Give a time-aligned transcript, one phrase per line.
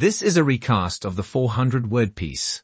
[0.00, 2.62] This is a recast of the 400-word piece,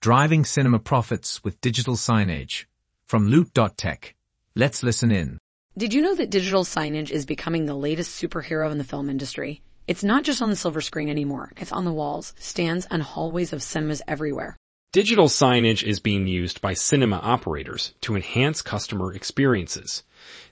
[0.00, 2.64] Driving Cinema Profits with Digital Signage,
[3.04, 4.14] from Loot.tech.
[4.54, 5.36] Let's listen in.
[5.76, 9.60] Did you know that digital signage is becoming the latest superhero in the film industry?
[9.86, 11.52] It's not just on the silver screen anymore.
[11.58, 14.56] It's on the walls, stands, and hallways of cinemas everywhere.
[14.92, 20.02] Digital signage is being used by cinema operators to enhance customer experiences.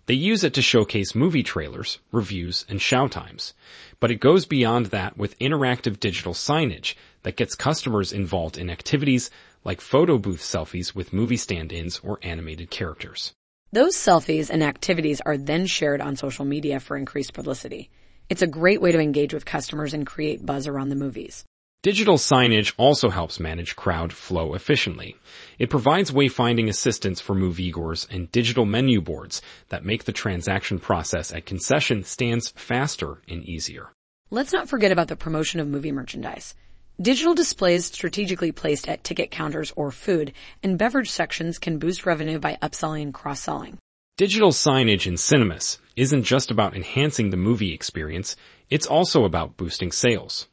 [0.07, 3.53] They use it to showcase movie trailers, reviews, and showtimes.
[3.99, 6.95] But it goes beyond that with interactive digital signage
[7.25, 9.29] that gets customers involved in activities
[9.65, 13.33] like photo booth selfies with movie stand-ins or animated characters.
[13.73, 17.91] Those selfies and activities are then shared on social media for increased publicity.
[18.29, 21.45] It's a great way to engage with customers and create buzz around the movies.
[21.85, 25.17] Digital signage also helps manage crowd flow efficiently.
[25.61, 31.33] It provides wayfinding assistance for moviegoers and digital menu boards that make the transaction process
[31.33, 33.93] at concession stands faster and easier.
[34.29, 36.57] Let's not forget about the promotion of movie merchandise.
[37.01, 40.33] Digital displays strategically placed at ticket counters or food
[40.65, 43.79] and beverage sections can boost revenue by upselling and cross-selling.
[44.17, 48.35] Digital signage in cinemas isn't just about enhancing the movie experience,
[48.69, 50.49] it's also about boosting sales.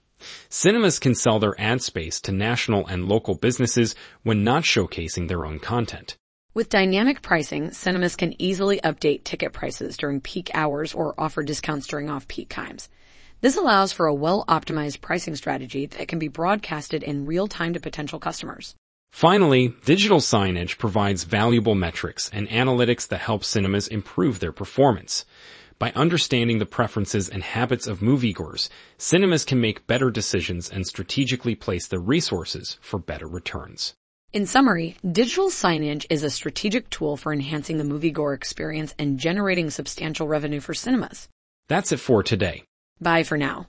[0.50, 5.46] Cinemas can sell their ad space to national and local businesses when not showcasing their
[5.46, 6.18] own content.
[6.54, 11.86] With dynamic pricing, cinemas can easily update ticket prices during peak hours or offer discounts
[11.86, 12.88] during off-peak times.
[13.42, 17.80] This allows for a well-optimized pricing strategy that can be broadcasted in real time to
[17.82, 18.74] potential customers.
[19.12, 25.26] Finally, digital signage provides valuable metrics and analytics that help cinemas improve their performance.
[25.78, 31.54] By understanding the preferences and habits of moviegoers, cinemas can make better decisions and strategically
[31.54, 33.94] place their resources for better returns.
[34.32, 39.70] In summary, digital signage is a strategic tool for enhancing the moviegoer experience and generating
[39.70, 41.28] substantial revenue for cinemas.
[41.68, 42.64] That's it for today.
[43.02, 43.64] Bye for now.